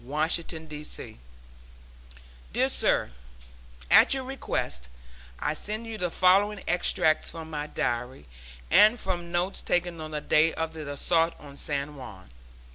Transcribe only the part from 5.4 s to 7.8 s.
send you the following extracts from my